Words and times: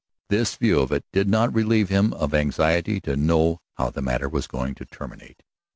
This 0.29 0.55
view 0.55 0.79
of 0.79 0.91
it 0.91 1.05
did 1.13 1.29
not 1.29 1.53
relieve 1.53 1.89
him 1.89 2.11
of 2.13 2.33
anxiety 2.33 2.99
to 3.01 3.15
know 3.15 3.59
how 3.75 3.91
the 3.91 4.01
matter 4.01 4.27
was 4.27 4.47
going 4.47 4.73
to 4.73 4.85
terminate. 4.85 5.43